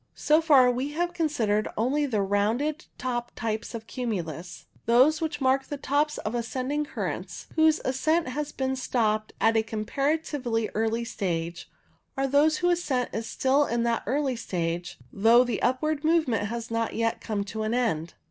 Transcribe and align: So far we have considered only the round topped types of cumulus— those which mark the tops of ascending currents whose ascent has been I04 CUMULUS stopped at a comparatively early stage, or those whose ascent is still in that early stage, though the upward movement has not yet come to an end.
So 0.15 0.41
far 0.41 0.71
we 0.71 0.93
have 0.93 1.13
considered 1.13 1.67
only 1.77 2.07
the 2.07 2.23
round 2.23 2.87
topped 2.97 3.35
types 3.35 3.75
of 3.75 3.85
cumulus— 3.85 4.65
those 4.87 5.21
which 5.21 5.39
mark 5.39 5.65
the 5.65 5.77
tops 5.77 6.17
of 6.17 6.33
ascending 6.33 6.85
currents 6.85 7.45
whose 7.55 7.79
ascent 7.85 8.29
has 8.29 8.51
been 8.51 8.71
I04 8.71 8.71
CUMULUS 8.71 8.81
stopped 8.81 9.33
at 9.39 9.55
a 9.55 9.61
comparatively 9.61 10.69
early 10.73 11.03
stage, 11.05 11.69
or 12.17 12.25
those 12.25 12.57
whose 12.57 12.79
ascent 12.79 13.11
is 13.13 13.27
still 13.27 13.67
in 13.67 13.83
that 13.83 14.01
early 14.07 14.35
stage, 14.35 14.97
though 15.13 15.43
the 15.43 15.61
upward 15.61 16.03
movement 16.03 16.47
has 16.47 16.71
not 16.71 16.95
yet 16.95 17.21
come 17.21 17.43
to 17.43 17.61
an 17.61 17.75
end. 17.75 18.15